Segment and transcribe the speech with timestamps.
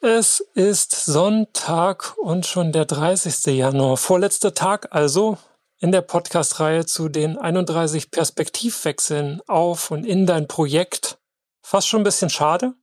[0.00, 3.46] Es ist Sonntag und schon der 30.
[3.46, 5.38] Januar, vorletzter Tag also
[5.80, 11.18] in der Podcast-Reihe zu den 31 Perspektivwechseln auf und in dein Projekt.
[11.62, 12.74] Fast schon ein bisschen schade,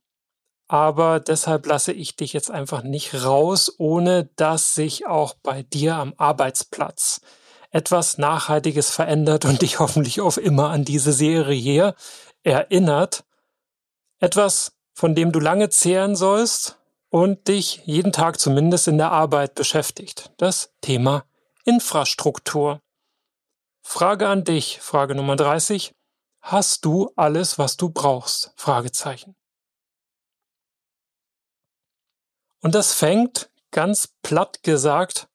[0.68, 5.94] aber deshalb lasse ich dich jetzt einfach nicht raus, ohne dass sich auch bei dir
[5.94, 7.22] am Arbeitsplatz
[7.70, 11.94] etwas Nachhaltiges verändert und dich hoffentlich auf immer an diese Serie hier
[12.42, 13.24] erinnert.
[14.18, 16.76] Etwas, von dem du lange zehren sollst,
[17.16, 20.32] und dich jeden Tag zumindest in der Arbeit beschäftigt.
[20.36, 21.24] Das Thema
[21.64, 22.82] Infrastruktur.
[23.82, 25.94] Frage an dich, Frage Nummer 30.
[26.42, 28.52] Hast du alles, was du brauchst?
[28.56, 29.34] Fragezeichen.
[32.60, 35.26] Und das fängt ganz platt gesagt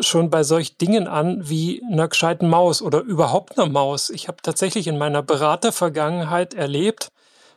[0.00, 4.10] schon bei solch Dingen an wie einer gescheiten Maus oder überhaupt einer Maus.
[4.10, 7.10] Ich habe tatsächlich in meiner Beratervergangenheit erlebt,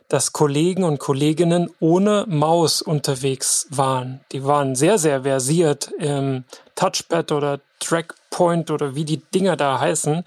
[0.08, 4.20] dass Kollegen und Kolleginnen ohne Maus unterwegs waren.
[4.32, 10.24] Die waren sehr, sehr versiert im Touchpad oder Trackpoint oder wie die Dinger da heißen.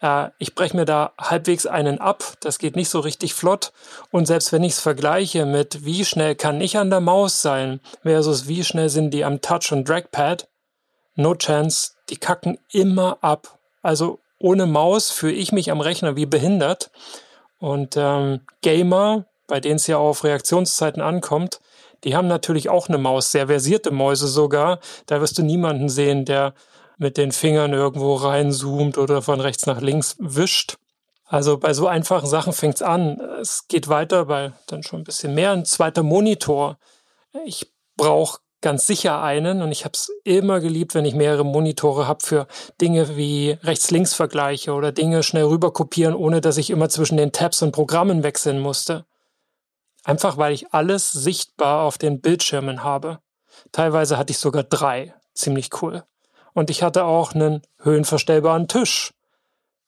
[0.00, 2.24] Äh, ich breche mir da halbwegs einen ab.
[2.40, 3.72] Das geht nicht so richtig flott.
[4.10, 7.80] Und selbst wenn ich es vergleiche mit wie schnell kann ich an der Maus sein
[8.02, 10.48] versus wie schnell sind die am Touch- und Dragpad,
[11.14, 11.92] no chance.
[12.10, 13.58] Die kacken immer ab.
[13.82, 16.90] Also ohne Maus fühle ich mich am Rechner wie behindert.
[17.64, 21.60] Und ähm, Gamer, bei denen es ja auf Reaktionszeiten ankommt,
[22.04, 24.80] die haben natürlich auch eine Maus, sehr versierte Mäuse sogar.
[25.06, 26.52] Da wirst du niemanden sehen, der
[26.98, 30.76] mit den Fingern irgendwo reinzoomt oder von rechts nach links wischt.
[31.24, 33.18] Also bei so einfachen Sachen fängt's an.
[33.40, 35.52] Es geht weiter bei dann schon ein bisschen mehr.
[35.52, 36.76] Ein zweiter Monitor.
[37.46, 42.08] Ich brauche ganz sicher einen und ich habe es immer geliebt, wenn ich mehrere Monitore
[42.08, 42.46] habe für
[42.80, 47.60] Dinge wie Rechts-Links-Vergleiche oder Dinge schnell rüber kopieren, ohne dass ich immer zwischen den Tabs
[47.60, 49.04] und Programmen wechseln musste.
[50.02, 53.18] Einfach weil ich alles sichtbar auf den Bildschirmen habe.
[53.70, 55.14] Teilweise hatte ich sogar drei.
[55.34, 56.02] Ziemlich cool.
[56.54, 59.12] Und ich hatte auch einen höhenverstellbaren Tisch.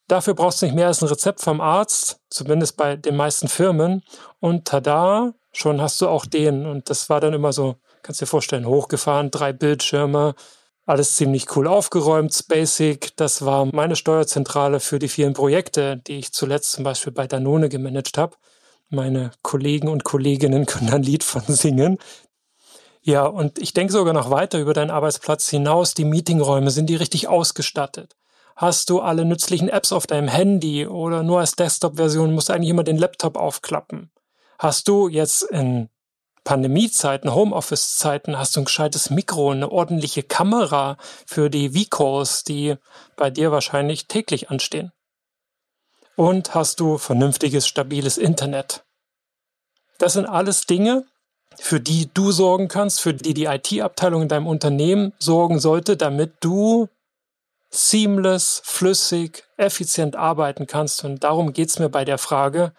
[0.07, 4.03] Dafür brauchst du nicht mehr als ein Rezept vom Arzt, zumindest bei den meisten Firmen.
[4.39, 6.67] Und tada, schon hast du auch den.
[6.67, 7.77] Und das war dann immer so
[8.07, 10.37] Kannst dir vorstellen, hochgefahren, drei Bildschirme,
[10.85, 13.17] alles ziemlich cool aufgeräumt, Basic.
[13.17, 17.69] Das war meine Steuerzentrale für die vielen Projekte, die ich zuletzt zum Beispiel bei Danone
[17.69, 18.37] gemanagt habe.
[18.91, 21.99] Meine Kollegen und Kolleginnen können ein Lied von singen.
[23.03, 25.95] Ja, und ich denke sogar noch weiter über deinen Arbeitsplatz hinaus.
[25.95, 28.15] Die Meetingräume, sind die richtig ausgestattet?
[28.55, 32.71] Hast du alle nützlichen Apps auf deinem Handy oder nur als Desktop-Version musst du eigentlich
[32.71, 34.13] immer den Laptop aufklappen?
[34.61, 35.89] Hast du jetzt in
[36.47, 40.97] Pandemiezeiten, Homeoffice-Zeiten hast du ein gescheites Mikro, eine ordentliche Kamera
[41.27, 42.77] für die V-Calls, die
[43.17, 44.93] bei dir wahrscheinlich täglich anstehen.
[46.15, 48.85] Und hast du vernünftiges, stabiles Internet.
[49.99, 51.05] Das sind alles Dinge,
[51.57, 56.35] für die du sorgen kannst, für die die IT-Abteilung in deinem Unternehmen sorgen sollte, damit
[56.41, 56.89] du
[57.71, 61.05] seamless, flüssig, effizient arbeiten kannst.
[61.05, 62.73] Und darum geht's mir bei der Frage,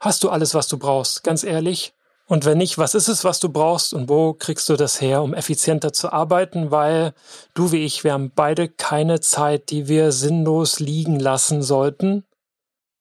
[0.00, 1.22] hast du alles, was du brauchst?
[1.22, 1.92] Ganz ehrlich,
[2.30, 5.20] und wenn nicht, was ist es, was du brauchst und wo kriegst du das her,
[5.20, 6.70] um effizienter zu arbeiten?
[6.70, 7.12] Weil
[7.54, 12.24] du wie ich, wir haben beide keine Zeit, die wir sinnlos liegen lassen sollten,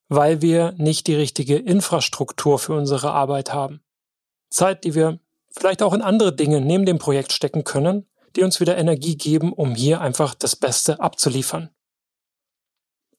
[0.08, 3.82] weil wir nicht die richtige Infrastruktur für unsere Arbeit haben.
[4.50, 5.20] Zeit, die wir
[5.52, 9.54] vielleicht auch in andere Dinge neben dem Projekt stecken können, die uns wieder Energie geben,
[9.54, 11.70] um hier einfach das Beste abzuliefern.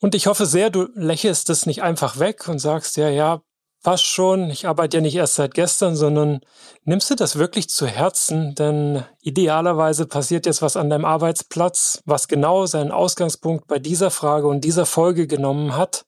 [0.00, 3.42] Und ich hoffe sehr, du lächelst es nicht einfach weg und sagst, ja, ja,
[3.82, 6.40] Passt schon, ich arbeite ja nicht erst seit gestern, sondern
[6.84, 8.54] nimmst du das wirklich zu Herzen?
[8.54, 14.48] Denn idealerweise passiert jetzt was an deinem Arbeitsplatz, was genau seinen Ausgangspunkt bei dieser Frage
[14.48, 16.04] und dieser Folge genommen hat.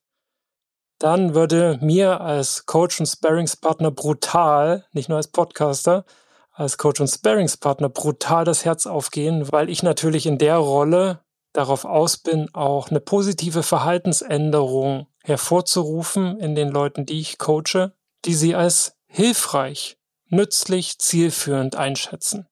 [0.98, 6.04] Dann würde mir als Coach und Sparringspartner brutal, nicht nur als Podcaster,
[6.52, 11.20] als Coach und Sparringspartner brutal das Herz aufgehen, weil ich natürlich in der Rolle
[11.54, 17.92] darauf aus bin, auch eine positive Verhaltensänderung hervorzurufen in den Leuten, die ich coache,
[18.24, 22.46] die sie als hilfreich, nützlich, zielführend einschätzen.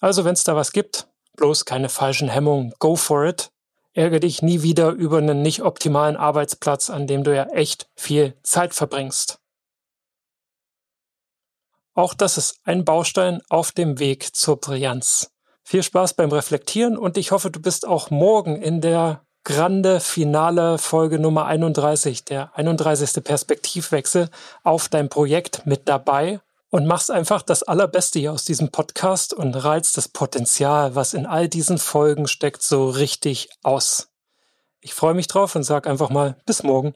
[0.00, 3.50] Also wenn es da was gibt, bloß keine falschen Hemmungen, go for it.
[3.92, 8.38] Ärgere dich nie wieder über einen nicht optimalen Arbeitsplatz, an dem du ja echt viel
[8.42, 9.40] Zeit verbringst.
[11.94, 15.32] Auch das ist ein Baustein auf dem Weg zur Brillanz.
[15.64, 20.76] Viel Spaß beim Reflektieren und ich hoffe, du bist auch morgen in der grande finale
[20.76, 23.24] Folge Nummer 31, der 31.
[23.24, 24.28] Perspektivwechsel
[24.62, 29.54] auf dein Projekt mit dabei und machst einfach das Allerbeste hier aus diesem Podcast und
[29.54, 34.10] reizt das Potenzial, was in all diesen Folgen steckt, so richtig aus.
[34.82, 36.92] Ich freue mich drauf und sag einfach mal bis morgen.